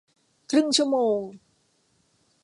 [0.49, 1.19] ครึ่งชั่วโมง